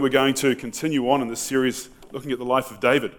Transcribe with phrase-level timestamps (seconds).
[0.00, 3.14] we're going to continue on in this series looking at the life of David.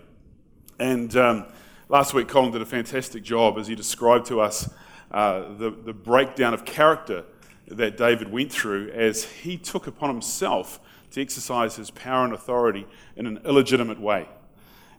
[0.79, 1.46] And um,
[1.89, 4.69] last week, Colin did a fantastic job as he described to us
[5.11, 7.23] uh, the, the breakdown of character
[7.68, 10.79] that David went through as he took upon himself
[11.11, 14.28] to exercise his power and authority in an illegitimate way.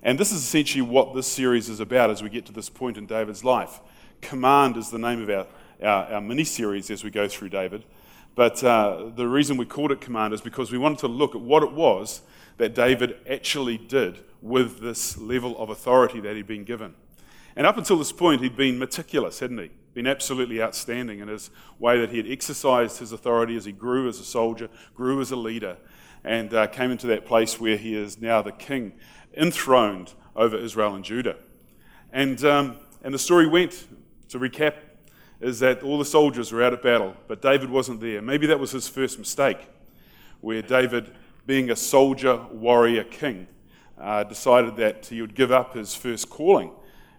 [0.02, 2.96] And this is essentially what this series is about as we get to this point
[2.96, 3.80] in David's life.
[4.20, 5.46] Command is the name of our,
[5.82, 7.84] our, our mini series as we go through David.
[8.34, 11.40] But uh, the reason we called it command is because we wanted to look at
[11.40, 12.22] what it was
[12.56, 16.94] that David actually did with this level of authority that he'd been given.
[17.56, 19.70] And up until this point, he'd been meticulous, hadn't he?
[19.94, 24.08] Been absolutely outstanding in his way that he had exercised his authority as he grew
[24.08, 25.76] as a soldier, grew as a leader,
[26.24, 28.92] and uh, came into that place where he is now the king,
[29.36, 31.36] enthroned over Israel and Judah.
[32.10, 33.86] And, um, and the story went,
[34.30, 34.74] to recap,
[35.42, 38.22] is that all the soldiers were out at battle, but David wasn't there.
[38.22, 39.58] Maybe that was his first mistake,
[40.40, 41.10] where David,
[41.46, 43.48] being a soldier, warrior, king,
[44.00, 46.70] uh, decided that he would give up his first calling.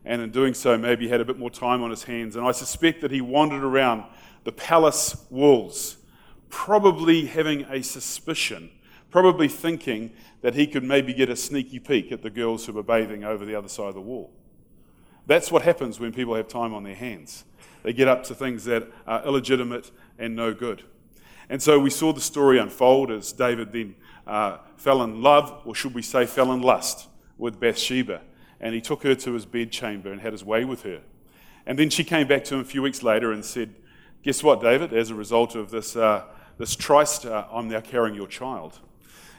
[0.06, 2.38] And in doing so, maybe had a bit more time on his hands.
[2.38, 4.06] And I suspect that he wandered around
[4.46, 5.98] the palace walls,
[6.50, 8.70] probably having a suspicion,
[9.12, 12.84] probably thinking that he could maybe get a sneaky peek at the girls who were
[12.84, 14.32] bathing over the other side of the wall.
[15.26, 17.46] That's what happens when people have time on their hands.
[17.84, 20.84] They get up to things that are illegitimate and no good.
[21.50, 23.96] And so we saw the story unfold as David then
[24.26, 28.22] uh, fell in love, or should we say, fell in lust with Bathsheba.
[28.60, 31.02] And he took her to his bedchamber and had his way with her.
[31.66, 33.76] And then she came back to him a few weeks later and said,
[34.24, 34.94] Guess what, David?
[34.94, 36.24] As a result of this, uh,
[36.58, 38.80] this tryst, uh, I'm now carrying your child.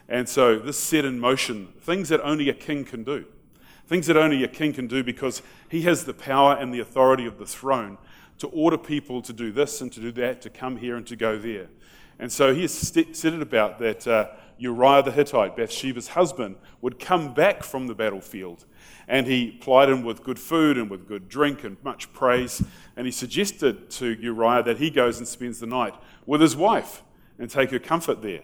[0.08, 3.24] And so this set in motion things that only a king can do.
[3.86, 7.26] Things that only a king can do because he has the power and the authority
[7.26, 7.98] of the throne
[8.38, 11.16] to order people to do this and to do that, to come here and to
[11.16, 11.68] go there.
[12.18, 14.28] And so he said it about that uh,
[14.58, 18.64] Uriah the Hittite, Bathsheba's husband, would come back from the battlefield.
[19.08, 22.62] And he plied him with good food and with good drink and much praise.
[22.96, 27.02] And he suggested to Uriah that he goes and spends the night with his wife
[27.38, 28.42] and take her comfort there.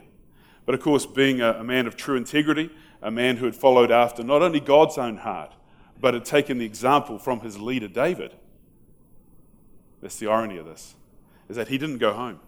[0.66, 2.70] But of course, being a, a man of true integrity,
[3.00, 5.54] a man who had followed after not only God's own heart,
[5.98, 8.34] but had taken the example from his leader David,
[10.00, 10.94] that's the irony of this,
[11.48, 12.40] is that he didn't go home.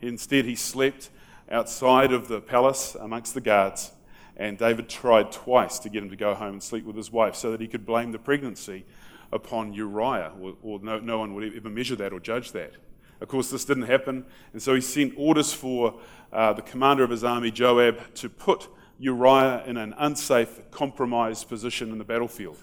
[0.00, 1.10] Instead, he slept
[1.50, 3.92] outside of the palace amongst the guards,
[4.36, 7.34] and David tried twice to get him to go home and sleep with his wife
[7.34, 8.84] so that he could blame the pregnancy
[9.32, 12.72] upon Uriah, or, or no, no one would ever measure that or judge that.
[13.20, 15.98] Of course, this didn't happen, and so he sent orders for
[16.32, 18.68] uh, the commander of his army, Joab, to put
[19.00, 22.58] Uriah in an unsafe, compromised position in the battlefield.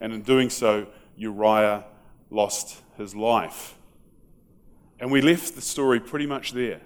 [0.00, 0.86] And in doing so,
[1.16, 1.84] Uriah
[2.34, 3.76] lost his life.
[4.98, 6.80] And we left the story pretty much there.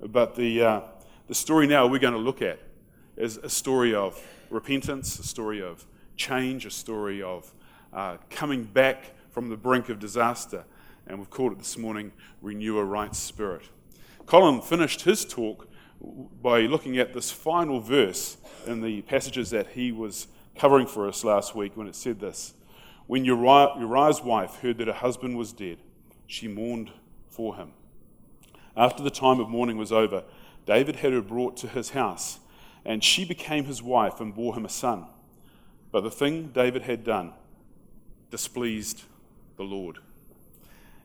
[0.00, 0.80] But the, uh,
[1.28, 2.58] the story now we're going to look at
[3.16, 4.20] is a story of
[4.50, 5.86] repentance, a story of
[6.16, 7.52] change, a story of
[7.92, 10.64] uh, coming back from the brink of disaster.
[11.06, 12.12] And we've called it this morning
[12.42, 13.68] Renew a Right Spirit.
[14.26, 15.68] Colin finished his talk
[16.42, 21.24] by looking at this final verse in the passages that he was covering for us
[21.24, 22.54] last week when it said this
[23.10, 25.78] when Uriah, Uriah's wife heard that her husband was dead,
[26.28, 26.92] she mourned
[27.28, 27.72] for him.
[28.76, 30.22] After the time of mourning was over,
[30.64, 32.38] David had her brought to his house,
[32.84, 35.08] and she became his wife and bore him a son.
[35.90, 37.32] But the thing David had done
[38.30, 39.02] displeased
[39.56, 39.98] the Lord.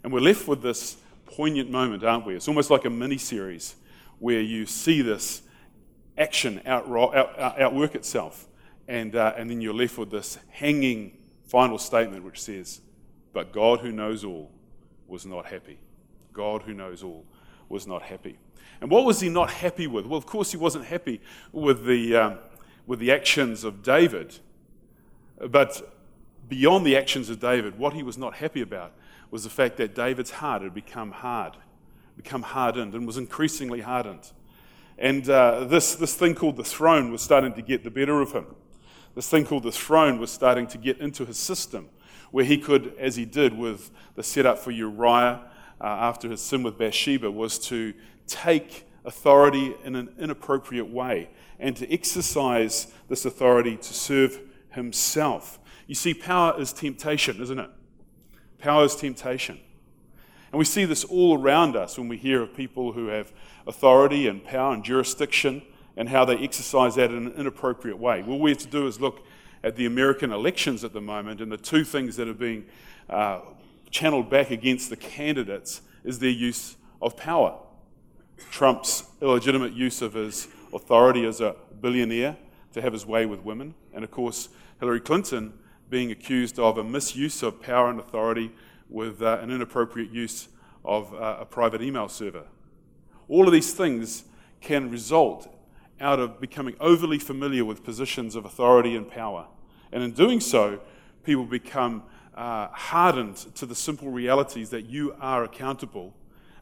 [0.03, 2.35] And we're left with this poignant moment, aren't we?
[2.35, 3.77] It's almost like a mini series
[4.19, 5.41] where you see this
[6.19, 8.45] action out, out, outwork itself,
[8.87, 12.81] and, uh, and then you're left with this hanging final statement which says,
[13.33, 14.51] But God who knows all
[15.07, 15.77] was not happy.
[16.33, 17.25] God who knows all
[17.69, 18.37] was not happy.
[18.81, 20.05] And what was he not happy with?
[20.05, 21.21] Well, of course, he wasn't happy
[21.51, 22.37] with the, um,
[22.85, 24.37] with the actions of David.
[25.39, 25.93] But
[26.49, 28.93] beyond the actions of David, what he was not happy about
[29.31, 31.55] was the fact that David's heart had become hard,
[32.17, 34.31] become hardened, and was increasingly hardened.
[34.97, 38.31] And uh, this, this thing called the throne was starting to get the better of
[38.31, 38.45] him
[39.15, 41.89] this thing called the throne was starting to get into his system,
[42.31, 45.41] where he could, as he did with the setup for Uriah
[45.79, 47.93] uh, after his sin with Bathsheba, was to
[48.27, 51.29] take authority in an inappropriate way
[51.59, 54.39] and to exercise this authority to serve
[54.71, 55.59] himself.
[55.87, 57.69] You see, power is temptation, isn't it?
[58.57, 59.59] Power is temptation.
[60.51, 63.31] And we see this all around us when we hear of people who have
[63.67, 65.61] authority and power and jurisdiction
[65.97, 68.21] and how they exercise that in an inappropriate way.
[68.21, 69.25] What we have to do is look
[69.63, 72.65] at the American elections at the moment, and the two things that are being
[73.09, 73.39] uh,
[73.89, 77.57] channeled back against the candidates is their use of power.
[78.51, 82.35] Trump's illegitimate use of his authority as a billionaire
[82.73, 83.73] to have his way with women.
[83.93, 84.49] And of course,
[84.79, 85.53] Hillary Clinton
[85.89, 88.51] being accused of a misuse of power and authority
[88.89, 90.49] with uh, an inappropriate use
[90.83, 92.43] of uh, a private email server.
[93.27, 94.25] All of these things
[94.61, 95.54] can result
[95.99, 99.47] out of becoming overly familiar with positions of authority and power.
[99.91, 100.81] And in doing so,
[101.23, 102.03] people become
[102.35, 106.13] uh, hardened to the simple realities that you are accountable.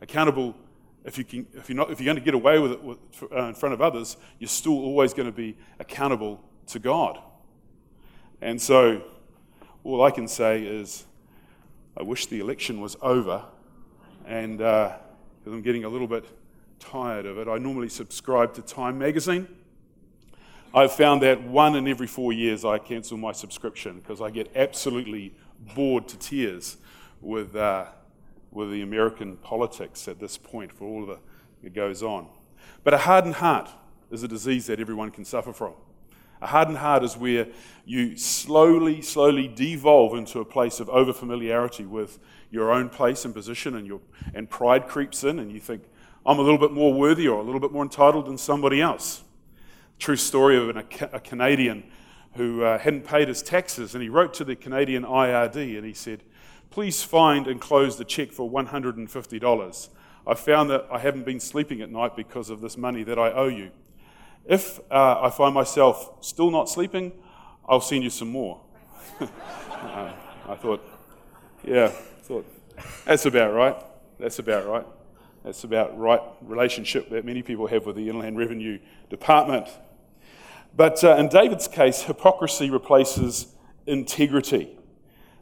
[0.02, 0.56] Accountable,
[1.04, 2.98] if, you can, if, you're, not, if you're going to get away with it with,
[3.32, 7.20] uh, in front of others, you're still always going to be accountable to God.
[8.42, 9.02] And so,
[9.84, 11.06] all I can say is,
[11.98, 13.46] I wish the election was over,
[14.26, 14.98] and uh,
[15.46, 16.26] I'm getting a little bit
[16.84, 17.48] tired of it.
[17.48, 19.48] I normally subscribe to Time magazine.
[20.74, 24.52] I've found that one in every four years I cancel my subscription because I get
[24.56, 25.34] absolutely
[25.76, 26.78] bored to tears
[27.22, 27.86] with, uh,
[28.52, 31.20] with the American politics at this point for all the,
[31.62, 32.28] that goes on.
[32.84, 33.70] But a hardened heart
[34.12, 35.74] is a disease that everyone can suffer from.
[36.42, 37.48] A hardened heart is where
[37.86, 42.20] you slowly, slowly devolve into a place of overfamiliarity with
[42.52, 44.02] your own place and position, and, your,
[44.34, 45.84] and pride creeps in, and you think,
[46.26, 49.24] I'm a little bit more worthy or a little bit more entitled than somebody else.
[50.00, 50.78] True story of an,
[51.12, 51.84] a, Canadian
[52.36, 55.94] who uh, hadn't paid his taxes, and he wrote to the Canadian IRD and he
[55.94, 56.24] said,
[56.70, 59.90] Please find and close the check for $150.
[60.26, 63.32] I found that I haven't been sleeping at night because of this money that I
[63.32, 63.72] owe you.
[64.46, 67.12] If uh, I find myself still not sleeping,
[67.68, 68.62] I'll send you some more.
[69.20, 70.14] uh,
[70.48, 70.84] I thought,
[71.64, 72.46] yeah, thought,
[73.06, 73.76] that's about right.
[74.20, 74.86] That's about right.
[75.44, 78.80] That's about right relationship that many people have with the Inland Revenue
[79.10, 79.68] Department.
[80.76, 83.48] But uh, in David's case, hypocrisy replaces
[83.86, 84.78] integrity.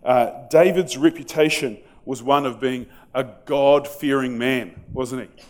[0.04, 5.44] Uh, David's reputation was one of being a God fearing man, wasn't he?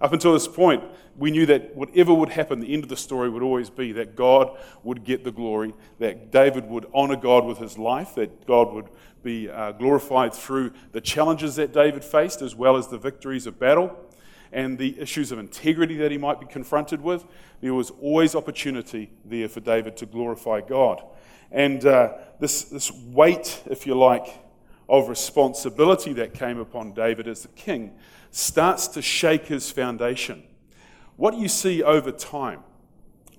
[0.00, 0.84] Up until this point,
[1.20, 4.16] we knew that whatever would happen, the end of the story would always be that
[4.16, 8.72] God would get the glory, that David would honor God with his life, that God
[8.72, 8.88] would
[9.22, 13.58] be uh, glorified through the challenges that David faced, as well as the victories of
[13.58, 13.94] battle
[14.50, 17.26] and the issues of integrity that he might be confronted with.
[17.60, 21.04] There was always opportunity there for David to glorify God.
[21.52, 24.42] And uh, this, this weight, if you like,
[24.88, 27.92] of responsibility that came upon David as the king
[28.30, 30.44] starts to shake his foundation.
[31.20, 32.60] What you see over time?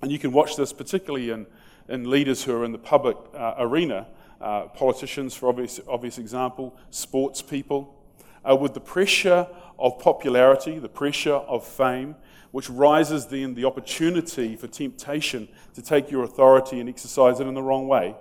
[0.02, 1.48] And you can watch this particularly in,
[1.88, 4.06] in leaders who are in the public uh, arena,
[4.40, 8.00] uh, politicians, for obvious, obvious example, sports people,
[8.48, 9.48] uh, with the pressure
[9.80, 12.14] of popularity, the pressure of fame,
[12.52, 17.54] which rises then the opportunity for temptation to take your authority and exercise it in
[17.54, 18.14] the wrong way,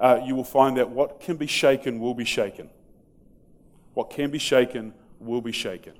[0.00, 2.68] uh, you will find that what can be shaken will be shaken.
[3.92, 5.92] What can be shaken will be shaken.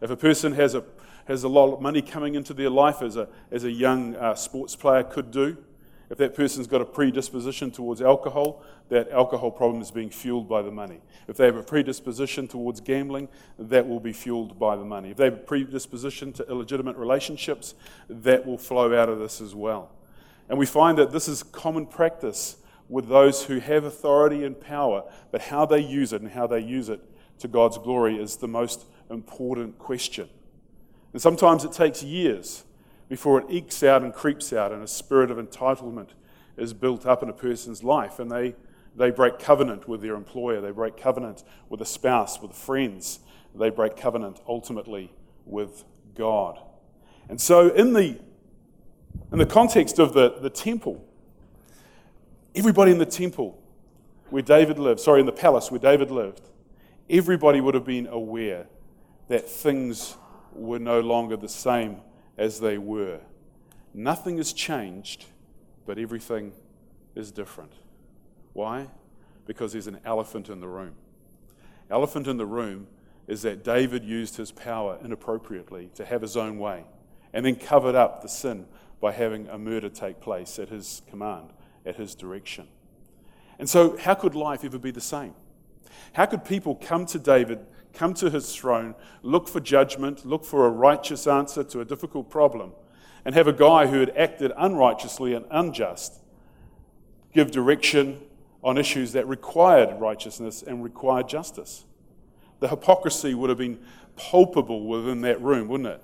[0.00, 0.84] If a person has a,
[1.28, 4.34] has a lot of money coming into their life, as a, as a young uh,
[4.34, 5.56] sports player could do,
[6.10, 10.62] if that person's got a predisposition towards alcohol, that alcohol problem is being fueled by
[10.62, 11.00] the money.
[11.28, 15.10] If they have a predisposition towards gambling, that will be fueled by the money.
[15.10, 17.74] If they have a predisposition to illegitimate relationships,
[18.08, 19.90] that will flow out of this as well.
[20.48, 22.56] And we find that this is common practice
[22.88, 26.60] with those who have authority and power, but how they use it and how they
[26.60, 27.02] use it
[27.40, 30.30] to God's glory is the most important question.
[31.12, 32.64] And sometimes it takes years
[33.08, 36.10] before it ekes out and creeps out, and a spirit of entitlement
[36.56, 38.54] is built up in a person's life, and they,
[38.94, 43.20] they break covenant with their employer, they break covenant with a spouse, with friends,
[43.54, 45.12] they break covenant ultimately
[45.46, 45.84] with
[46.14, 46.58] God.
[47.28, 48.18] And so, in the,
[49.32, 51.04] in the context of the, the temple,
[52.54, 53.62] everybody in the temple
[54.30, 56.42] where David lived, sorry, in the palace where David lived,
[57.08, 58.66] everybody would have been aware
[59.28, 60.16] that things
[60.52, 62.00] were no longer the same
[62.36, 63.20] as they were.
[63.94, 65.26] Nothing has changed,
[65.86, 66.52] but everything
[67.14, 67.72] is different.
[68.52, 68.88] Why?
[69.46, 70.94] Because there's an elephant in the room.
[71.90, 72.86] Elephant in the room
[73.26, 76.84] is that David used his power inappropriately to have his own way
[77.32, 78.66] and then covered up the sin
[79.00, 81.50] by having a murder take place at his command,
[81.84, 82.66] at his direction.
[83.58, 85.34] And so, how could life ever be the same?
[86.12, 87.60] How could people come to David
[87.92, 92.30] come to his throne, look for judgment, look for a righteous answer to a difficult
[92.30, 92.72] problem,
[93.24, 96.20] and have a guy who had acted unrighteously and unjust
[97.34, 98.20] give direction
[98.64, 101.84] on issues that required righteousness and required justice.
[102.60, 103.78] The hypocrisy would have been
[104.16, 106.02] palpable within that room, wouldn't it?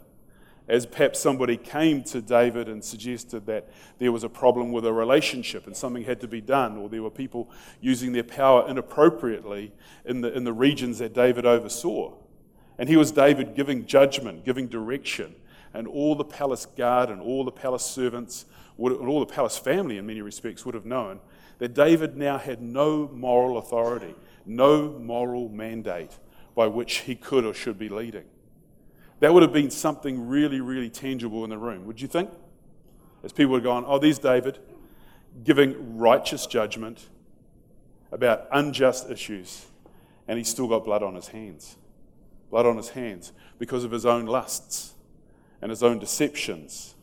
[0.69, 3.69] As perhaps somebody came to David and suggested that
[3.99, 7.03] there was a problem with a relationship and something had to be done, or there
[7.03, 9.73] were people using their power inappropriately
[10.05, 12.15] in the, in the regions that David oversaw.
[12.79, 15.35] And he was David giving judgment, giving direction,
[15.75, 19.59] and all the palace guard and all the palace servants would, and all the palace
[19.59, 21.21] family, in many respects, would have known
[21.59, 24.15] that David now had no moral authority,
[24.47, 26.19] no moral mandate
[26.55, 28.25] by which he could or should be leading.
[29.25, 32.29] That would have been something really, really tangible in the room, would you think?
[33.23, 34.59] As people had gone, oh, there's David
[35.43, 37.09] giving righteous judgment
[38.13, 39.65] about unjust issues,
[40.29, 41.77] and he's still got blood on his hands.
[42.51, 44.93] Blood on his hands because of his own lusts
[45.63, 46.95] and his own deceptions.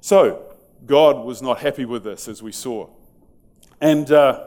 [0.00, 0.54] So,
[0.86, 2.88] God was not happy with this, as we saw.
[3.80, 4.46] And uh,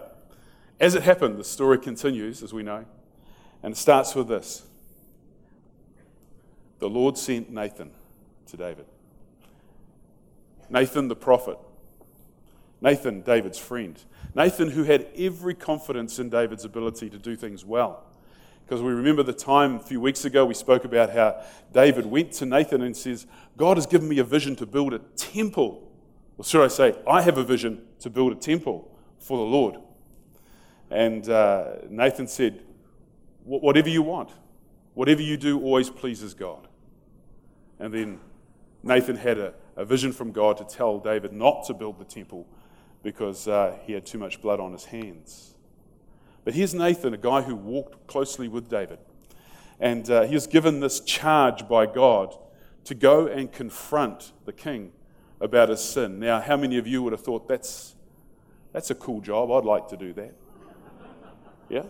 [0.80, 2.86] as it happened, the story continues, as we know,
[3.64, 4.64] and it starts with this
[6.80, 7.92] The Lord sent Nathan
[8.48, 8.86] to David.
[10.70, 11.58] Nathan the prophet.
[12.82, 14.02] Nathan, David's friend.
[14.34, 18.06] Nathan, who had every confidence in David's ability to do things well.
[18.66, 21.44] Because we remember the time a few weeks ago we spoke about how
[21.74, 23.26] David went to Nathan and says,
[23.58, 25.92] God has given me a vision to build a temple.
[26.38, 29.78] Or should I say, I have a vision to build a temple for the Lord.
[30.92, 32.64] And uh, Nathan said,
[33.44, 34.30] Whatever you want,
[34.94, 36.68] whatever you do always pleases God.
[37.80, 38.20] And then
[38.84, 42.48] Nathan had a, a vision from God to tell David not to build the temple
[43.04, 45.56] because uh, he had too much blood on his hands.
[46.44, 49.00] But here's Nathan, a guy who walked closely with David.
[49.80, 52.38] And uh, he was given this charge by God
[52.86, 54.92] to go and confront the king
[55.40, 56.20] about his sin.
[56.20, 57.96] Now, how many of you would have thought that's,
[58.74, 59.52] that's a cool job?
[59.52, 60.34] I'd like to do that.
[61.70, 61.84] Yeah?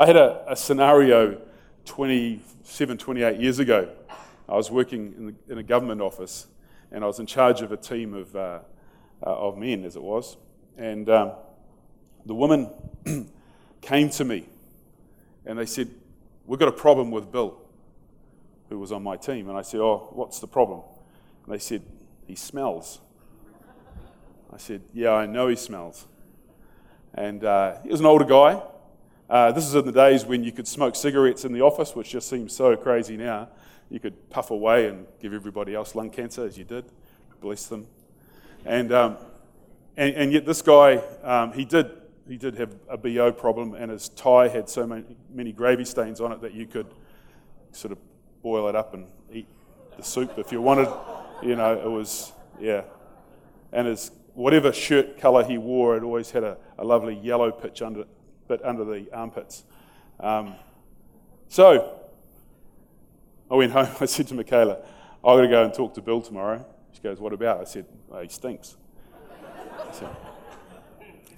[0.00, 1.40] I had a, a scenario
[1.84, 3.88] 27, 28 years ago.
[4.48, 6.46] I was working in, the, in, a government office
[6.92, 8.60] and I was in charge of a team of, uh,
[9.20, 10.36] uh, of men, as it was.
[10.76, 11.32] And um,
[12.26, 12.70] the woman
[13.80, 14.46] came to me
[15.44, 15.90] and they said,
[16.46, 17.58] We've got a problem with Bill,
[18.68, 19.48] who was on my team.
[19.48, 20.82] And I said, Oh, what's the problem?
[21.44, 21.82] And they said,
[22.28, 23.00] He smells.
[24.52, 26.06] I said, Yeah, I know he smells.
[27.14, 28.62] And uh, he was an older guy.
[29.28, 32.10] Uh, this is in the days when you could smoke cigarettes in the office, which
[32.10, 33.48] just seems so crazy now.
[33.90, 36.86] You could puff away and give everybody else lung cancer, as you did.
[37.40, 37.86] Bless them.
[38.64, 39.16] And, um,
[39.96, 41.90] and, and, yet, this guy, um, he, did,
[42.26, 46.20] he did have a BO problem, and his tie had so many, many gravy stains
[46.20, 46.86] on it that you could
[47.72, 47.98] sort of
[48.42, 49.46] boil it up and eat
[49.96, 50.88] the soup if you wanted.
[51.42, 52.82] You know, it was, yeah.
[53.72, 57.82] And his whatever shirt colour he wore, it always had a, a lovely yellow pitch
[57.82, 58.04] under,
[58.48, 59.64] bit under the armpits.
[60.20, 60.54] Um,
[61.48, 62.00] so
[63.50, 63.88] I went home.
[64.00, 64.78] I said to Michaela,
[65.24, 66.64] I've got to go and talk to Bill tomorrow.
[66.92, 67.60] She goes, What about?
[67.60, 68.76] I said, oh, He stinks.
[69.92, 70.16] So,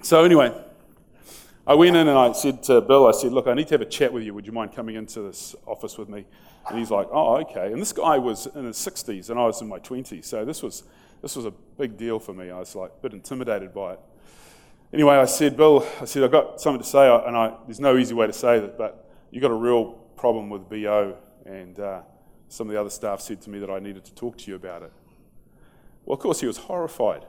[0.03, 0.53] so, anyway,
[1.67, 3.83] I went in and I said to Bill, I said, Look, I need to have
[3.83, 4.35] a chat with you.
[4.35, 6.25] Would you mind coming into this office with me?
[6.69, 7.73] And he's like, Oh, okay.
[7.73, 10.25] And this guy was in his 60s and I was in my 20s.
[10.25, 10.85] So this was,
[11.23, 12.51] this was a big deal for me.
[12.51, 14.01] I was like a bit intimidated by it.
[14.93, 17.09] Anyway, I said, Bill, I said, I've got something to say.
[17.25, 20.51] And I, there's no easy way to say that, but you've got a real problem
[20.51, 21.17] with BO.
[21.47, 22.03] And uh,
[22.49, 24.57] some of the other staff said to me that I needed to talk to you
[24.57, 24.93] about it.
[26.05, 27.25] Well, of course, he was horrified.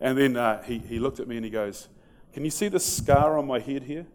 [0.00, 1.88] And then uh, he, he looked at me and he goes,
[2.32, 4.06] Can you see the scar on my head here?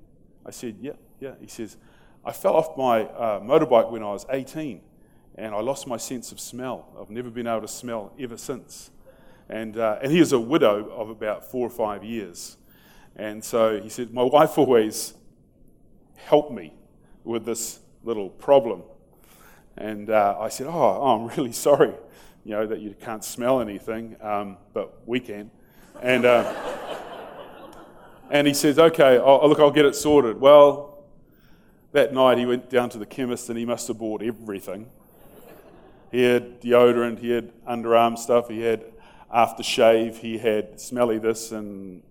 [0.45, 1.33] I said, Yeah, yeah.
[1.41, 1.75] He says,
[2.23, 4.79] I fell off my uh, motorbike when I was 18
[5.35, 6.88] and I lost my sense of smell.
[7.00, 8.91] I've never been able to smell ever since.
[9.51, 12.58] And, uh, and he is a widow of about four or five years.
[13.17, 15.13] And so he said, My wife always
[16.15, 16.74] helped me
[17.25, 18.84] with this little problem.
[19.75, 21.93] And uh, I said, oh, oh, I'm really sorry,
[22.46, 25.51] you know, that you can't smell anything, um, but we can.
[26.01, 26.53] And, uh,
[28.29, 30.39] and he says, okay, I'll, look, I'll get it sorted.
[30.39, 31.03] Well,
[31.91, 34.89] that night he went down to the chemist and he must have bought everything.
[36.10, 38.86] He had deodorant, he had underarm stuff, he had
[39.33, 42.03] aftershave, he had smelly this and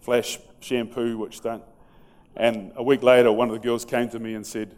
[0.00, 1.62] flash shampoo, which don't.
[2.36, 4.74] And a week later, one of the girls came to me and said,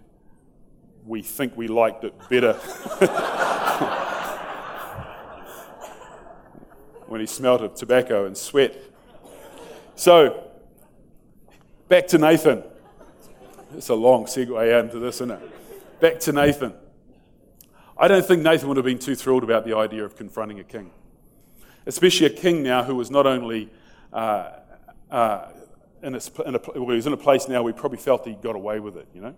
[1.04, 2.52] We think we liked it better.
[7.09, 8.76] when he smelt of tobacco and sweat.
[9.97, 10.45] So,
[11.88, 12.62] back to Nathan.
[13.76, 16.00] It's a long segue into this, isn't it?
[16.00, 16.75] Back to Nathan.
[17.97, 20.64] I don't think Nathan would have been too thrilled about the idea of confronting a
[20.64, 20.90] king,
[21.88, 23.71] especially a king now who was not only
[24.12, 24.50] uh,
[25.11, 25.49] uh,
[26.02, 28.26] in, a, in a, well, he was in a place now where he probably felt
[28.26, 29.35] he got away with it, you know.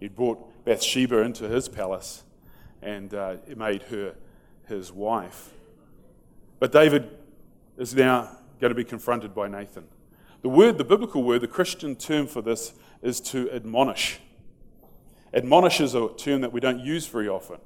[0.00, 2.24] He'd brought Bathsheba into his palace
[2.82, 4.16] and uh, made her
[4.66, 5.50] his wife.
[6.58, 7.08] But David
[7.78, 9.84] is now going to be confronted by Nathan.
[10.42, 14.18] The word, the biblical word, the Christian term for this is to admonish.
[15.32, 17.58] Admonish is a term that we don't use very often.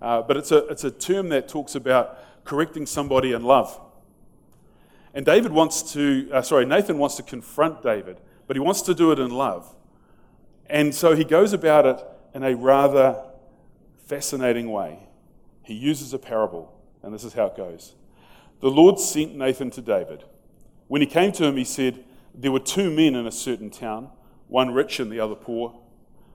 [0.00, 3.78] uh, but it's a, it's a term that talks about correcting somebody in love.
[5.14, 8.94] And David wants to, uh, sorry, Nathan wants to confront David, but he wants to
[8.94, 9.74] do it in love.
[10.66, 12.04] And so he goes about it
[12.34, 13.24] in a rather
[14.06, 15.08] fascinating way.
[15.62, 17.94] He uses a parable, and this is how it goes.
[18.60, 20.24] The Lord sent Nathan to David.
[20.88, 22.04] When he came to him, he said,
[22.34, 24.10] There were two men in a certain town,
[24.48, 25.78] one rich and the other poor.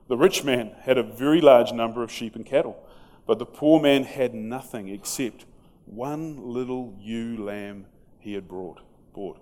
[0.08, 2.86] The rich man had a very large number of sheep and cattle,
[3.26, 5.46] but the poor man had nothing except
[5.86, 7.86] one little ewe lamb
[8.18, 8.80] he had brought,
[9.12, 9.38] bought.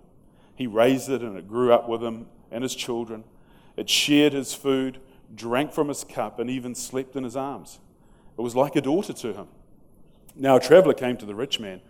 [0.55, 3.23] He raised it, and it grew up with him and his children.
[3.75, 4.99] It shared his food,
[5.33, 7.79] drank from his cup, and even slept in his arms.
[8.37, 9.47] It was like a daughter to him.
[10.35, 11.81] Now a traveler came to the rich man,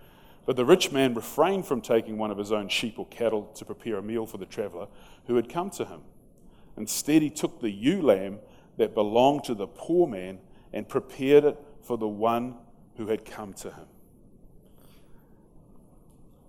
[0.46, 3.66] but the rich man refrained from taking one of his own sheep or cattle to
[3.66, 4.88] prepare a meal for the traveler
[5.28, 6.02] who had come to him.
[6.76, 8.40] Instead, he took the ewe lamb
[8.78, 10.40] that belonged to the poor man
[10.74, 12.56] and prepared it for the one
[12.98, 13.86] who had come to him.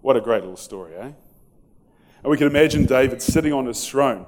[0.04, 1.02] What a great little story, eh?
[1.02, 1.14] And
[2.24, 4.26] we can imagine David sitting on his throne,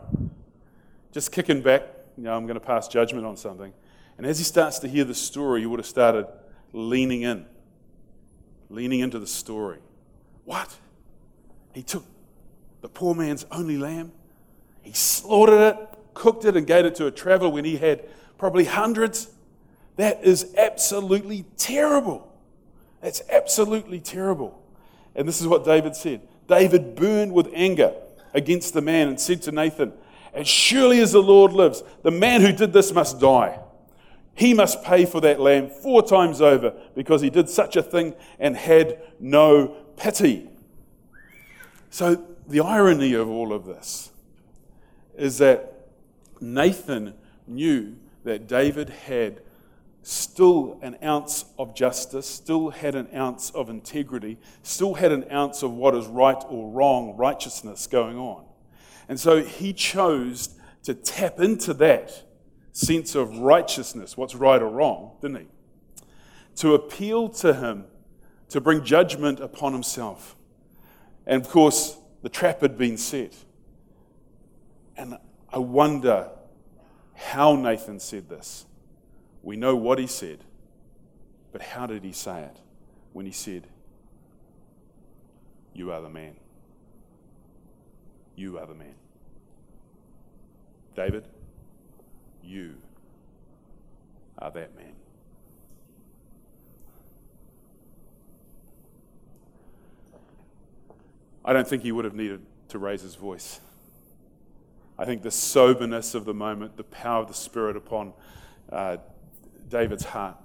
[1.13, 1.83] just kicking back,
[2.17, 3.75] you know, I'm going to pass judgment on something.
[4.17, 6.29] And as he starts to hear the story, he would have started
[6.73, 7.45] leaning in,
[8.71, 9.81] leaning into the story.
[10.47, 10.75] What?
[11.75, 12.07] He took
[12.81, 14.13] the poor man's only lamb,
[14.81, 18.03] he slaughtered it, cooked it, and gave it to a traveler when he had
[18.39, 19.29] probably hundreds.
[19.97, 22.35] That is absolutely terrible.
[23.03, 24.63] That's absolutely terrible.
[25.17, 27.95] And this is what David said David burned with anger
[28.33, 29.93] against the man and said to Nathan,
[30.33, 33.59] As surely as the Lord lives, the man who did this must die.
[34.35, 38.15] He must pay for that lamb four times over because he did such a thing
[38.39, 40.51] and had no pity.
[41.89, 44.11] So, the irony of all of this
[45.17, 45.89] is that
[46.39, 47.15] Nathan
[47.47, 49.41] knew that David had
[50.07, 55.65] still an ounce of justice, still had an ounce of integrity, still had an ounce
[55.65, 58.45] of what is right or wrong, righteousness going on.
[59.09, 60.51] And so he chose
[60.85, 62.23] to tap into that
[62.71, 65.47] sense of righteousness, what's right or wrong, didn't he?
[66.57, 67.87] To appeal to him
[68.51, 70.37] to bring judgment upon himself.
[71.27, 73.35] And of course, the trap had been set.
[74.97, 75.19] And
[75.53, 76.31] I wonder
[77.15, 78.66] how Nathan said this.
[79.47, 80.41] We know what he said,
[81.53, 82.57] but how did he say it
[83.13, 83.69] when he said,
[85.73, 86.35] You are the man?
[88.35, 88.97] You are the man.
[90.97, 91.29] David,
[92.43, 92.75] you
[94.37, 94.95] are that man.
[101.45, 103.61] I don't think he would have needed to raise his voice.
[104.99, 108.13] I think the soberness of the moment, the power of the Spirit upon
[108.73, 108.97] uh,
[109.69, 110.37] David's heart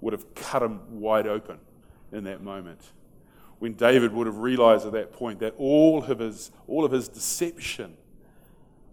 [0.00, 1.58] would have cut him wide open
[2.12, 2.80] in that moment.
[3.58, 7.08] When David would have realized at that point that all of his, all of his
[7.08, 7.96] deception,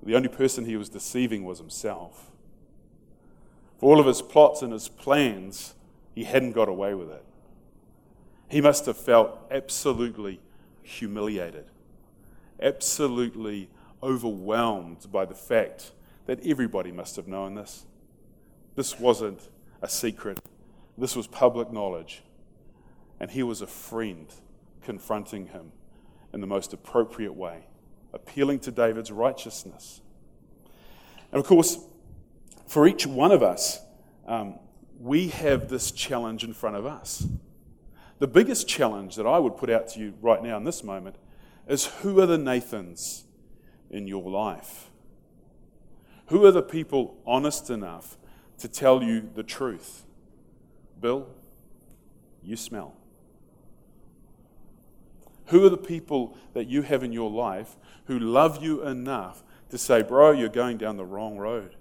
[0.03, 2.31] the only person he was deceiving was himself.
[3.79, 5.75] For all of his plots and his plans,
[6.13, 7.23] he hadn't got away with it.
[8.49, 10.39] He must have felt absolutely
[10.81, 11.65] humiliated,
[12.61, 13.69] absolutely
[14.01, 15.91] overwhelmed by the fact
[16.25, 17.85] that everybody must have known this.
[18.75, 19.49] This wasn't
[19.81, 20.39] a secret.
[20.97, 22.23] This was public knowledge.
[23.19, 24.27] And he was a friend
[24.81, 25.71] confronting him
[26.33, 27.65] in the most appropriate way,
[28.13, 30.01] appealing to David's righteousness.
[31.31, 31.79] And of course,
[32.67, 33.79] for each one of us,
[34.27, 34.59] um,
[34.99, 37.25] we have this challenge in front of us.
[38.19, 41.17] The biggest challenge that I would put out to you right now in this moment
[41.67, 43.25] is who are the Nathans
[43.89, 44.89] in your life?
[46.27, 48.17] Who are the people honest enough
[48.59, 50.03] to tell you the truth.
[50.99, 51.27] Bill,
[52.43, 52.95] you smell.
[55.47, 59.77] Who are the people that you have in your life who love you enough to
[59.77, 61.75] say, bro, you're going down the wrong road?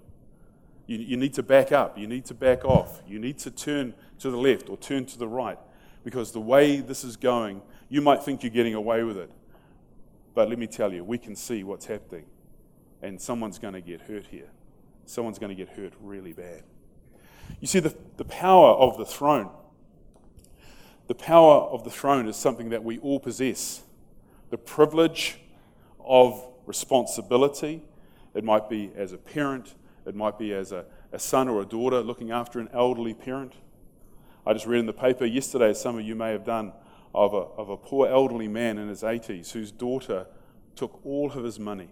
[0.87, 1.99] You, you need to back up.
[1.99, 3.03] You need to back off.
[3.07, 5.59] You need to turn to the left or turn to the right
[6.05, 9.31] because the way this is going, you might think you're getting away with it.
[10.35, 12.27] But let me tell you, we can see what's happening,
[13.03, 14.51] and someone's going to get hurt here
[15.07, 16.63] someone's going to get hurt really bad.
[17.61, 19.51] You see, the, the power of the throne,
[21.07, 23.83] the power of the throne is something that we all possess.
[24.51, 25.39] The privilege
[26.05, 27.83] of responsibility,
[28.35, 31.65] it might be as a parent, it might be as a, a son or a
[31.65, 33.55] daughter looking after an elderly parent.
[34.47, 36.73] I just read in the paper yesterday, some of you may have done,
[37.15, 40.27] of a, of a poor elderly man in his 80s whose daughter
[40.75, 41.89] took all of his money,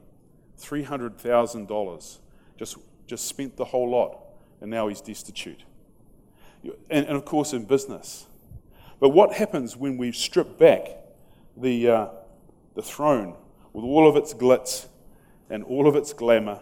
[0.61, 2.19] $300,000,
[2.59, 4.19] just just spent the whole lot,
[4.61, 5.65] and now he's destitute.
[6.91, 8.27] and, and of course in business.
[9.01, 10.89] But what happens when we strip back
[11.57, 12.09] the, uh,
[12.75, 13.35] the throne
[13.73, 14.87] with all of its glitz
[15.51, 16.61] and all of its glamour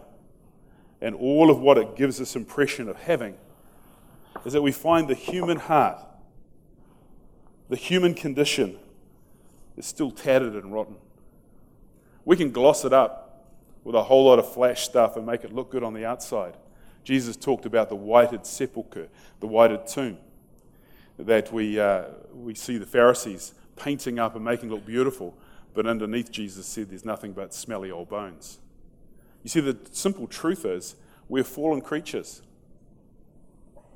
[1.00, 3.36] and all of what it gives us impression of having?
[4.44, 5.98] Is that we find the human heart,
[7.68, 8.78] the human condition,
[9.76, 10.96] is still tattered and rotten.
[12.24, 13.21] We can gloss it up
[13.84, 16.56] with a whole lot of flash stuff and make it look good on the outside.
[17.04, 19.08] Jesus talked about the whited sepulchre,
[19.40, 20.18] the whited tomb,
[21.18, 25.36] that we, uh, we see the Pharisees painting up and making look beautiful,
[25.74, 28.58] but underneath Jesus said there's nothing but smelly old bones.
[29.42, 30.94] You see, the simple truth is
[31.28, 32.42] we're fallen creatures.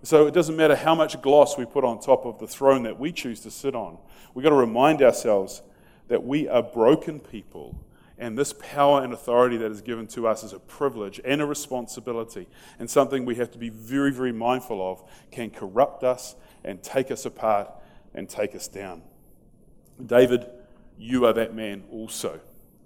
[0.02, 2.98] So it doesn't matter how much gloss we put on top of the throne that
[2.98, 3.98] we choose to sit on.
[4.34, 5.62] We've got to remind ourselves
[6.08, 7.78] that we are broken people
[8.18, 11.46] and this power and authority that is given to us is a privilege and a
[11.46, 12.48] responsibility,
[12.78, 17.10] and something we have to be very, very mindful of can corrupt us and take
[17.10, 17.70] us apart
[18.14, 19.02] and take us down.
[20.04, 20.46] David,
[20.98, 22.40] you are that man also.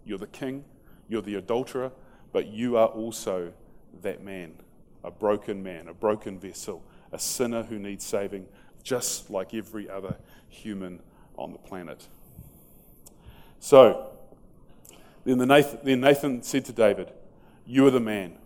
[0.04, 0.64] You're the king,
[1.08, 1.92] you're the adulterer,
[2.32, 3.52] but you are also
[4.02, 4.54] that man,
[5.04, 8.46] a broken man, a broken vessel, a sinner who needs saving,
[8.82, 10.16] just like every other
[10.48, 11.00] human
[11.36, 12.08] on the planet.
[13.58, 14.09] So,
[15.24, 17.12] then, the Nathan, then Nathan said to David,
[17.66, 18.36] You are the man.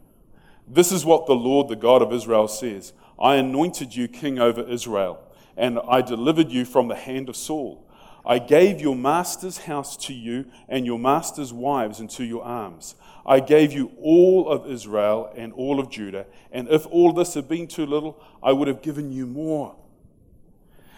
[0.66, 4.62] This is what the Lord, the God of Israel, says I anointed you king over
[4.62, 5.20] Israel,
[5.56, 7.86] and I delivered you from the hand of Saul.
[8.26, 12.94] I gave your master's house to you and your master's wives into your arms.
[13.26, 17.48] I gave you all of Israel and all of Judah, and if all this had
[17.48, 19.76] been too little, I would have given you more.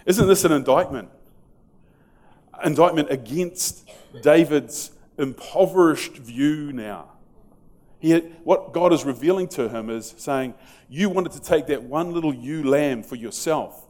[0.07, 1.09] Isn't this an indictment?
[2.65, 3.89] Indictment against
[4.23, 7.13] David's impoverished view now.
[7.99, 10.55] He had, what God is revealing to him is saying,
[10.89, 13.87] You wanted to take that one little ewe lamb for yourself.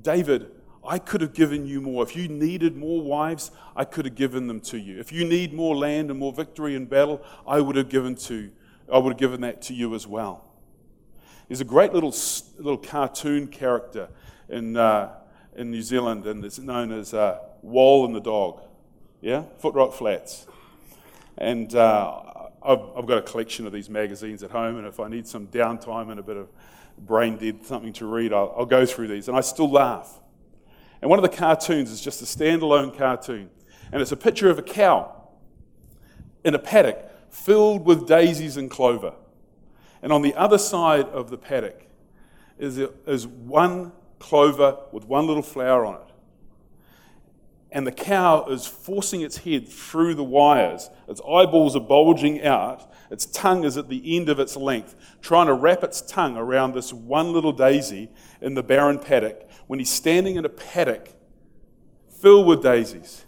[0.00, 0.50] David,
[0.84, 2.02] I could have given you more.
[2.02, 4.98] If you needed more wives, I could have given them to you.
[4.98, 8.50] If you need more land and more victory in battle, I would have given to
[8.92, 10.44] I would have given that to you as well.
[11.48, 12.14] There's a great little
[12.58, 14.08] little cartoon character
[14.48, 15.14] in uh,
[15.54, 18.62] in New Zealand, and it's known as uh, Wal and the dog.
[19.22, 20.48] Yeah, Footrot Flats.
[21.38, 22.22] And uh,
[22.60, 25.46] I've, I've, got a collection of these magazines at home, and if I need some
[25.46, 26.48] downtime and a bit of
[26.98, 29.28] brain dead something to read, I'll, I'll go through these.
[29.28, 30.18] And I still laugh.
[31.00, 33.48] And one of the cartoons is just a standalone cartoon,
[33.92, 35.14] and it's a picture of a cow
[36.44, 39.14] in a paddock filled with daisies and clover.
[40.02, 41.86] And on the other side of the paddock
[42.58, 46.11] is, is one clover with one little flower on it
[47.72, 50.90] and the cow is forcing its head through the wires.
[51.08, 52.92] Its eyeballs are bulging out.
[53.10, 56.74] Its tongue is at the end of its length, trying to wrap its tongue around
[56.74, 58.10] this one little daisy
[58.42, 61.14] in the barren paddock when he's standing in a paddock
[62.10, 63.24] filled with daisies.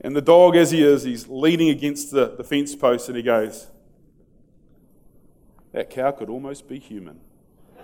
[0.00, 3.22] And the dog, as he is, he's leaning against the, the fence post and he
[3.22, 3.68] goes,
[5.72, 7.20] That cow could almost be human.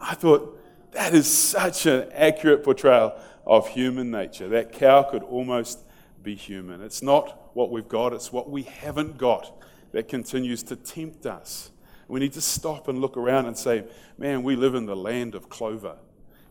[0.00, 0.61] I thought,
[0.92, 4.48] that is such an accurate portrayal of human nature.
[4.48, 5.80] That cow could almost
[6.22, 6.82] be human.
[6.82, 9.60] It's not what we've got, it's what we haven't got
[9.92, 11.70] that continues to tempt us.
[12.08, 13.84] We need to stop and look around and say,
[14.18, 15.96] man, we live in the land of clover.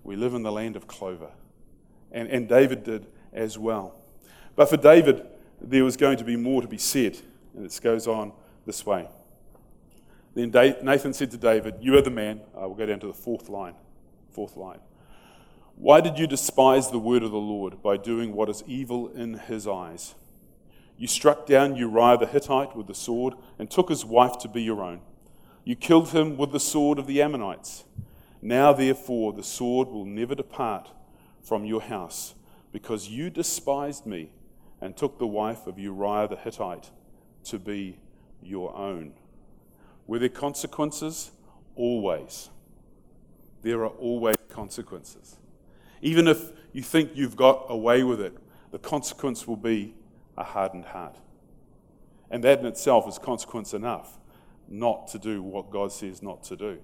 [0.03, 1.31] We live in the land of clover.
[2.11, 3.95] And, and David did as well.
[4.55, 5.25] But for David,
[5.61, 7.17] there was going to be more to be said.
[7.55, 8.33] And it goes on
[8.65, 9.07] this way.
[10.33, 12.41] Then Nathan said to David, You are the man.
[12.55, 13.75] Uh, we'll go down to the fourth line.
[14.31, 14.79] Fourth line.
[15.75, 19.33] Why did you despise the word of the Lord by doing what is evil in
[19.33, 20.15] his eyes?
[20.97, 24.61] You struck down Uriah the Hittite with the sword and took his wife to be
[24.61, 25.01] your own.
[25.65, 27.83] You killed him with the sword of the Ammonites.
[28.41, 30.89] Now, therefore, the sword will never depart
[31.41, 32.35] from your house,
[32.71, 34.31] because you despised me
[34.79, 36.91] and took the wife of Uriah the Hittite
[37.45, 37.97] to be
[38.41, 39.13] your own.
[40.07, 41.31] Were there consequences?
[41.75, 42.49] Always
[43.61, 45.37] there are always consequences.
[46.01, 48.35] Even if you think you've got away with it,
[48.71, 49.93] the consequence will be
[50.37, 51.17] a hardened heart.
[52.29, 54.17] And that in itself is consequence enough
[54.67, 56.79] not to do what God says not to do.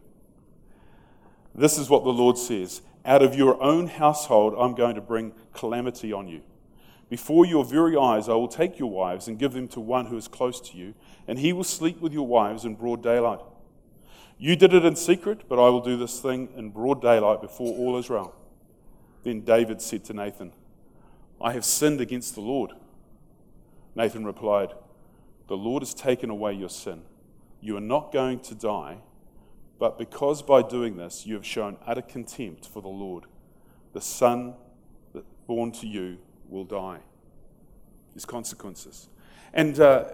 [1.55, 5.33] This is what the Lord says Out of your own household, I'm going to bring
[5.53, 6.41] calamity on you.
[7.09, 10.17] Before your very eyes, I will take your wives and give them to one who
[10.17, 10.93] is close to you,
[11.25, 13.39] and he will sleep with your wives in broad daylight.
[14.37, 17.75] You did it in secret, but I will do this thing in broad daylight before
[17.75, 18.35] all Israel.
[19.23, 20.53] Then David said to Nathan,
[21.41, 22.73] I have sinned against the Lord.
[23.95, 24.73] Nathan replied,
[25.47, 27.01] The Lord has taken away your sin.
[27.61, 28.97] You are not going to die,
[29.79, 33.25] But because by doing this you have shown utter contempt for the Lord,
[33.93, 34.55] the son
[35.13, 36.17] that born to you
[36.49, 36.99] will die.
[38.13, 39.09] There's consequences.
[39.53, 40.05] And, uh,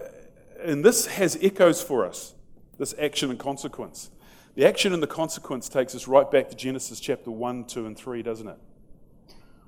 [0.62, 2.34] and this has echoes for us,
[2.78, 4.10] this action and consequence.
[4.54, 7.96] The action and the consequence takes us right back to Genesis chapter 1, 2, and
[7.96, 8.58] 3, doesn't it?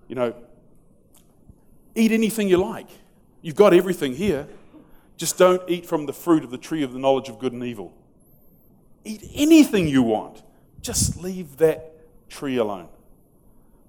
[0.07, 0.35] You know,
[1.95, 2.89] eat anything you like.
[3.43, 4.47] You've got everything here.
[5.17, 7.65] Just don't eat from the fruit of the tree of the knowledge of good and
[7.65, 7.93] evil.
[9.05, 10.43] Eat anything you want.
[10.83, 11.93] Just leave that
[12.29, 12.89] tree alone.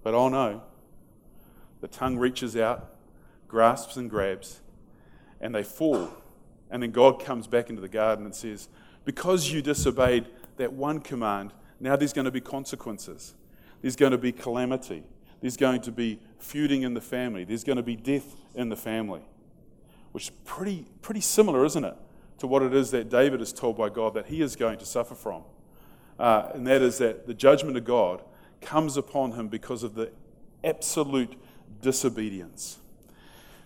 [0.03, 0.63] But oh no,
[1.81, 2.95] the tongue reaches out,
[3.47, 4.61] grasps and grabs,
[5.41, 6.09] and they fall.
[6.71, 8.67] And then God comes back into the garden and says,
[9.05, 10.27] Because you disobeyed
[10.57, 13.35] that one command, now there's going to be consequences.
[13.81, 15.03] There's going to be calamity.
[15.41, 17.43] There's going to be feuding in the family.
[17.43, 19.21] There's going to be death in the family.
[20.11, 21.95] Which is pretty, pretty similar, isn't it,
[22.39, 24.85] to what it is that David is told by God that he is going to
[24.85, 25.43] suffer from.
[26.19, 28.23] Uh, and that is that the judgment of God
[28.61, 30.11] comes upon him because of the
[30.63, 31.35] absolute
[31.81, 32.79] disobedience.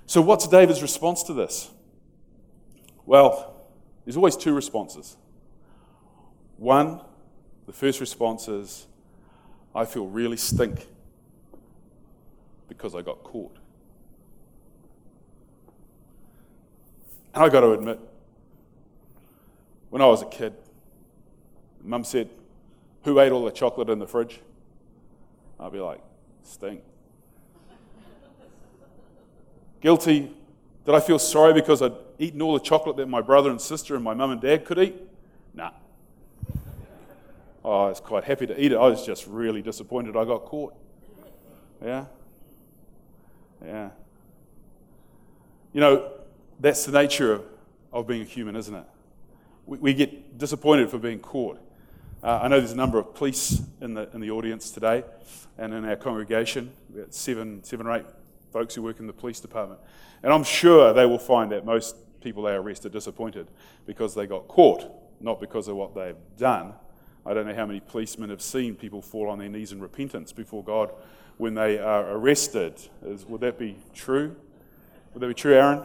[0.06, 1.72] So, what's David's response to this?
[3.06, 3.66] Well,
[4.04, 5.16] there's always two responses.
[6.62, 7.02] One,
[7.66, 8.86] the first response is,
[9.74, 10.86] I feel really stink
[12.70, 13.58] because I got caught.
[17.34, 18.00] And I got to admit,
[19.90, 20.54] when I was a kid,
[21.82, 22.30] mum said,
[23.06, 24.40] Who ate all the chocolate in the fridge?
[25.60, 26.04] I'd be like,
[26.44, 26.84] Stink.
[29.82, 30.32] Guilty.
[30.86, 33.96] Did I feel sorry because I'd eaten all the chocolate that my brother and sister
[33.96, 35.08] and my mum and dad could eat?
[37.64, 38.76] Oh, I was quite happy to eat it.
[38.76, 40.74] I was just really disappointed I got caught.
[41.84, 42.06] Yeah?
[43.64, 43.90] Yeah.
[45.74, 46.12] You know,
[46.60, 47.46] that's the nature of,
[47.94, 48.84] of being a human, isn't it?
[49.66, 51.60] We, we get disappointed for being caught.
[52.24, 55.04] Uh, I know there's a number of police in the, in the audience today
[55.58, 56.72] and in our congregation.
[56.90, 58.06] We've got seven, seven or eight
[58.52, 59.80] folks who work in the police department.
[60.24, 63.48] And I'm sure they will find that most people they arrest are disappointed
[63.86, 64.86] because they got caught,
[65.20, 66.74] not because of what they've done.
[67.26, 70.32] I don't know how many policemen have seen people fall on their knees in repentance
[70.32, 70.92] before God
[71.38, 72.82] when they are arrested.
[73.06, 74.36] Is, would that be true?
[75.14, 75.84] Would that be true, Aaron?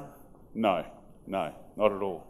[0.55, 0.85] No,
[1.27, 2.27] no, not at all.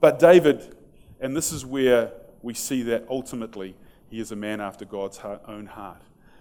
[0.00, 0.76] But David,
[1.20, 3.74] and this is where we see that ultimately
[4.08, 6.00] he is a man after God's own heart.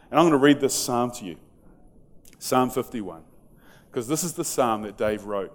[0.10, 1.36] And I'm going to read this psalm to you
[2.39, 3.23] Psalm 51,
[3.89, 5.51] because this is the psalm that Dave wrote.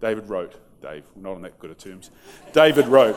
[0.00, 0.56] David wrote.
[0.82, 2.10] Dave, not on that good of terms.
[2.52, 3.16] David wrote.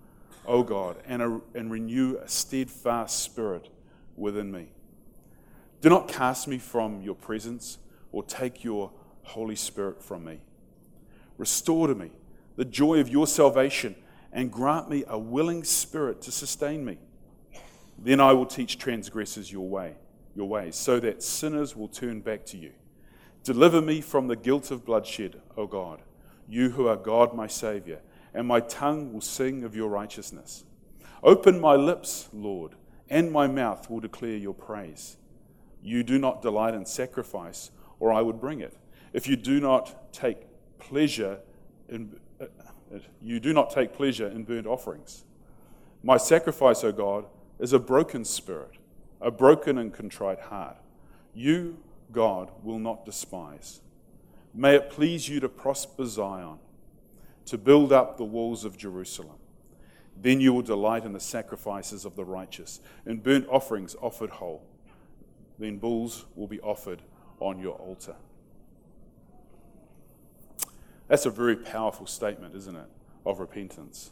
[0.45, 3.69] O God, and, a, and renew a steadfast spirit
[4.15, 4.69] within me.
[5.81, 7.77] Do not cast me from your presence
[8.11, 8.91] or take your
[9.23, 10.39] Holy Spirit from me.
[11.37, 12.11] Restore to me
[12.55, 13.95] the joy of your salvation
[14.31, 16.97] and grant me a willing spirit to sustain me.
[17.97, 19.95] Then I will teach transgressors your way,
[20.35, 22.71] your ways, so that sinners will turn back to you.
[23.43, 26.01] Deliver me from the guilt of bloodshed, O God,
[26.47, 27.99] you who are God my Savior
[28.33, 30.63] and my tongue will sing of your righteousness.
[31.23, 32.75] Open my lips, Lord,
[33.09, 35.17] and my mouth will declare your praise.
[35.83, 38.77] You do not delight in sacrifice, or I would bring it.
[39.13, 40.37] If you do not take
[40.79, 41.39] pleasure
[41.89, 42.45] in, uh,
[43.21, 45.25] you do not take pleasure in burnt offerings.
[46.03, 47.25] My sacrifice, O God,
[47.59, 48.71] is a broken spirit,
[49.19, 50.77] a broken and contrite heart.
[51.33, 51.77] You,
[52.11, 53.81] God, will not despise.
[54.53, 56.59] May it please you to prosper Zion
[57.45, 59.37] to build up the walls of Jerusalem.
[60.15, 64.63] Then you will delight in the sacrifices of the righteous, and burnt offerings offered whole.
[65.57, 67.01] Then bulls will be offered
[67.39, 68.15] on your altar.
[71.07, 72.87] That's a very powerful statement, isn't it,
[73.25, 74.11] of repentance.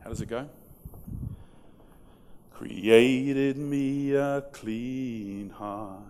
[0.00, 0.48] How does it go?
[2.52, 6.02] Created me a clean heart,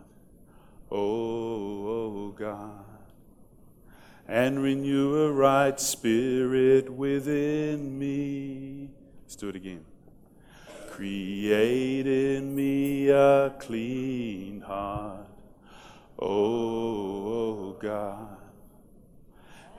[0.90, 2.85] oh God,
[4.31, 8.88] and renew a right spirit within me.
[9.25, 9.85] Let's do it again.
[10.88, 15.27] Create in me a clean heart,
[16.16, 18.37] oh God,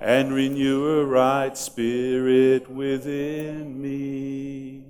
[0.02, 4.84] and renew a right spirit within me.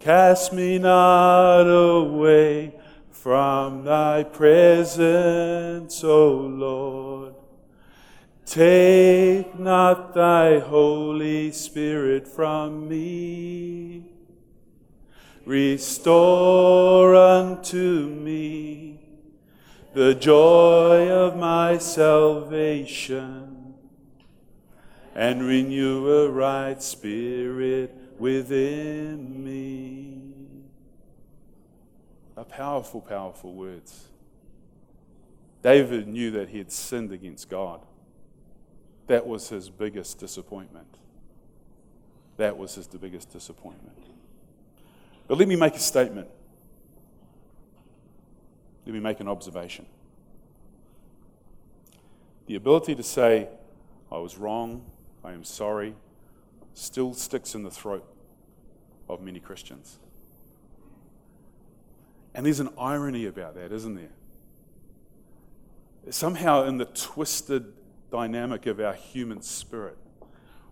[0.00, 2.74] Cast me not away
[3.12, 7.11] from thy presence, O Lord.
[8.44, 14.12] Take not thy Holy Spirit from me.
[15.44, 19.00] Restore unto me
[19.94, 23.74] the joy of my salvation
[25.14, 30.20] and renew a right spirit within me.
[32.36, 34.08] Are powerful, powerful words.
[35.62, 37.84] David knew that he had sinned against God.
[39.06, 40.86] That was his biggest disappointment.
[42.36, 43.98] That was his biggest disappointment.
[45.28, 46.28] But let me make a statement.
[48.86, 49.86] Let me make an observation.
[52.46, 53.48] The ability to say,
[54.10, 54.84] I was wrong,
[55.24, 55.94] I am sorry,
[56.74, 58.04] still sticks in the throat
[59.08, 59.98] of many Christians.
[62.34, 64.10] And there's an irony about that, isn't there?
[66.10, 67.72] Somehow, in the twisted
[68.12, 69.96] dynamic of our human spirit,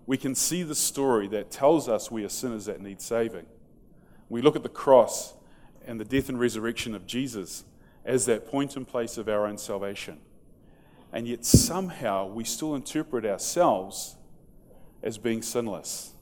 [0.07, 3.47] we can see the story that tells us we are sinners that need saving.
[4.29, 5.35] We look at the cross
[5.87, 7.65] and the death and resurrection of Jesus
[8.05, 10.19] as that point and place of our own salvation.
[11.13, 14.17] And yet, somehow, we still interpret ourselves
[15.03, 16.13] as being sinless.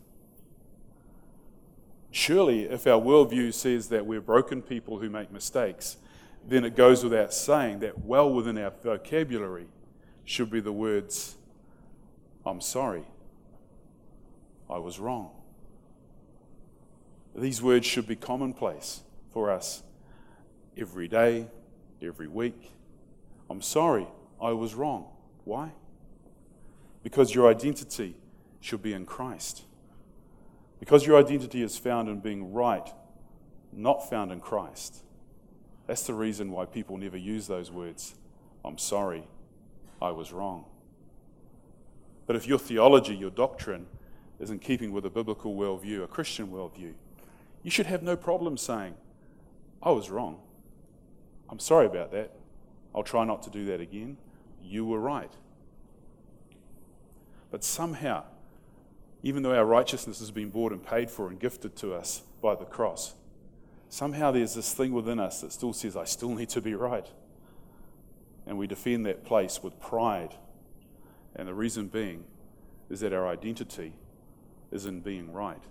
[2.11, 5.98] Surely, if our worldview says that we're broken people who make mistakes,
[6.46, 9.66] then it goes without saying that well within our vocabulary
[10.29, 11.37] should be the words,
[12.45, 13.05] I'm sorry,
[14.69, 15.31] I was wrong.
[17.35, 19.01] These words should be commonplace
[19.33, 19.83] for us
[20.77, 21.47] every day,
[22.03, 22.73] every week.
[23.49, 24.07] I'm sorry,
[24.38, 25.07] I was wrong.
[25.45, 25.73] Why?
[27.03, 28.14] Because your identity
[28.61, 29.62] should be in Christ.
[30.79, 32.87] Because your identity is found in being right,
[33.73, 35.03] not found in Christ.
[35.87, 38.14] That's the reason why people never use those words.
[38.62, 39.27] I'm sorry,
[40.00, 40.64] I was wrong.
[42.26, 43.87] But if your theology, your doctrine,
[44.38, 46.94] is in keeping with a biblical worldview, a Christian worldview,
[47.62, 48.94] you should have no problem saying,
[49.82, 50.38] I was wrong.
[51.48, 52.32] I'm sorry about that.
[52.94, 54.16] I'll try not to do that again.
[54.62, 55.32] You were right.
[57.50, 58.24] But somehow,
[59.22, 62.54] even though our righteousness has been bought and paid for and gifted to us by
[62.54, 63.14] the cross,
[63.88, 67.06] somehow there's this thing within us that still says, I still need to be right.
[68.48, 70.34] And we defend that place with pride.
[71.37, 72.24] And the reason being
[72.90, 73.92] is that our identity
[74.72, 75.62] is in being right,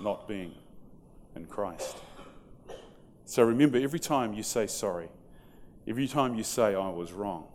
[0.00, 0.54] not being
[1.34, 1.96] in Christ.
[3.24, 5.08] So remember, every time you say sorry,
[5.86, 7.48] every time you say, I was wrong,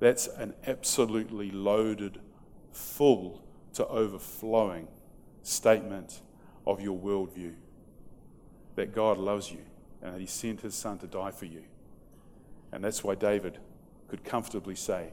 [0.00, 2.20] that's an absolutely loaded,
[2.72, 3.42] full
[3.74, 4.88] to overflowing
[5.42, 6.20] statement
[6.66, 7.54] of your worldview
[8.74, 9.60] that God loves you
[10.02, 11.62] and that He sent His Son to die for you.
[12.72, 13.58] And that's why David
[14.08, 15.12] could comfortably say,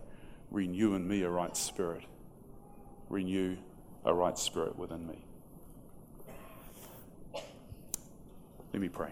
[0.52, 2.04] Renew in me a right spirit.
[3.10, 3.58] Renew
[4.04, 5.26] a right spirit within me.
[8.72, 9.12] Let me pray.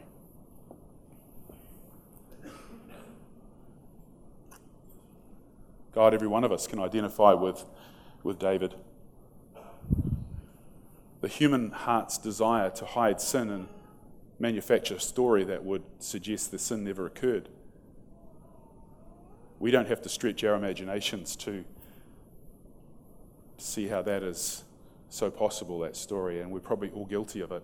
[5.93, 7.65] God, every one of us can identify with,
[8.24, 8.74] with David.
[11.22, 13.68] The human heart's desire to hide sin and
[14.39, 17.47] manufacture a story that would suggest the sin never occurred.
[19.64, 21.64] We don't have to stretch our imaginations to
[23.57, 24.66] see how that is
[25.07, 27.64] so possible, that story, and we're probably all guilty of it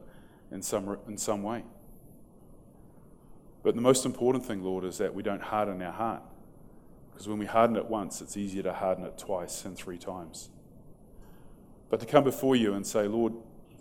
[0.50, 1.66] in some, in some way.
[3.64, 6.24] But the most important thing, Lord, is that we don't harden our heart.
[7.12, 10.52] Because when we harden it once, it's easier to harden it twice and three times.
[11.90, 13.34] But to come before you and say, Lord,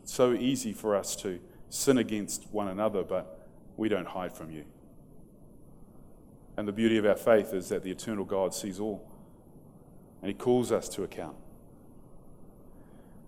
[0.03, 1.39] it's so easy for us to
[1.71, 3.47] sin against one another, but
[3.77, 4.65] we don't hide from you.
[6.59, 9.09] And the beauty of our faith is that the eternal God sees all,
[10.21, 11.37] and He calls us to account.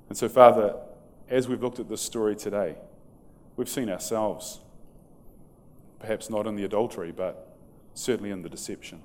[0.08, 0.74] And so, Father,
[1.28, 2.74] as we've looked at this story today,
[3.54, 4.58] we've seen ourselves,
[6.00, 7.56] perhaps not in the adultery, but
[7.94, 9.00] certainly in the deception.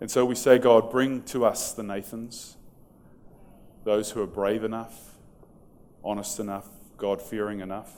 [0.00, 2.56] And so we say, God, bring to us the Nathans,
[3.82, 5.16] those who are brave enough,
[6.04, 7.94] honest enough, God fearing enough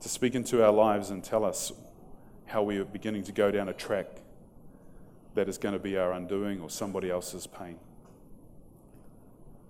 [0.00, 1.72] to speak into our lives and tell us
[2.48, 4.06] how we are beginning to go down a track
[5.34, 7.78] that is going to be our undoing or somebody else's pain.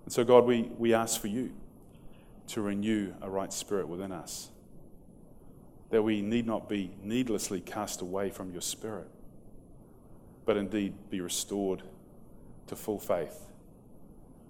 [0.05, 1.51] And so, God, we, we ask for you
[2.47, 4.49] to renew a right spirit within us,
[5.89, 9.09] that we need not be needlessly cast away from your spirit,
[10.45, 11.83] but indeed be restored
[12.67, 13.45] to full faith,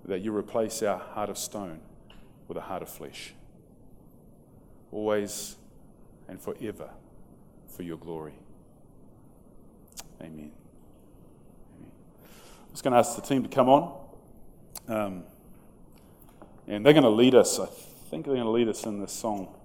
[0.06, 1.80] that you replace our heart of stone
[2.48, 3.34] with a heart of flesh,
[4.92, 5.56] always
[6.28, 6.92] and forever
[7.76, 8.34] for your glory.
[10.22, 10.32] Amen.
[10.32, 10.52] Amen.
[11.78, 14.00] I'm just going to ask the team to come on.
[14.88, 15.24] Um,
[16.68, 17.66] and they're going to lead us, I
[18.10, 19.56] think they're going to lead us in this song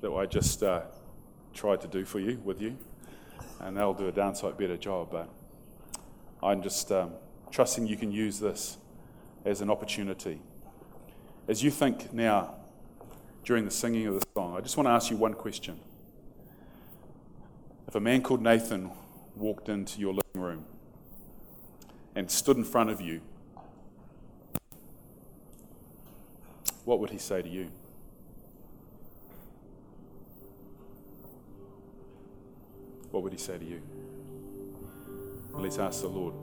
[0.00, 0.82] that I just uh,
[1.52, 2.76] tried to do for you, with you.
[3.60, 5.08] And they'll do a downsight better job.
[5.10, 5.28] But
[6.42, 7.12] I'm just um,
[7.50, 8.76] trusting you can use this
[9.44, 10.40] as an opportunity.
[11.48, 12.54] As you think now,
[13.44, 15.78] during the singing of the song, I just want to ask you one question.
[17.88, 18.90] If a man called Nathan
[19.36, 20.64] walked into your living room
[22.14, 23.20] and stood in front of you,
[26.84, 27.70] what would he say to you?
[33.10, 33.80] What would he say to you?
[35.52, 36.34] Let's ask the Lord.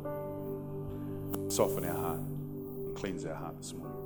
[1.52, 4.03] Soften our heart, and cleanse our heart this morning.